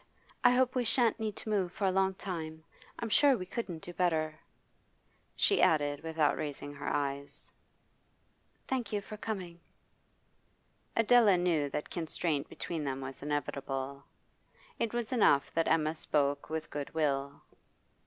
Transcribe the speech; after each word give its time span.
'I 0.43 0.51
hope 0.55 0.73
we 0.73 0.83
shan't 0.83 1.19
need 1.19 1.35
to 1.35 1.49
move 1.49 1.71
for 1.71 1.85
a 1.85 1.91
long 1.91 2.15
time; 2.15 2.63
I'm 2.97 3.09
sure 3.09 3.37
we 3.37 3.45
couldn't 3.45 3.83
do 3.83 3.93
better.' 3.93 4.39
She 5.35 5.61
added, 5.61 6.01
without 6.01 6.35
raising 6.37 6.73
her 6.73 6.87
eyes: 6.91 7.51
'Thank 8.67 8.91
you 8.91 9.01
for 9.01 9.15
coming.' 9.15 9.59
Adela 10.95 11.37
knew 11.37 11.69
that 11.69 11.91
constraint 11.91 12.49
between 12.49 12.83
them 12.83 12.99
was 12.99 13.21
inevitable; 13.21 14.03
it 14.79 14.91
was 14.91 15.11
enough 15.11 15.51
that 15.53 15.67
Emma 15.67 15.93
spoke 15.93 16.49
with 16.49 16.71
good 16.71 16.91
will. 16.95 17.43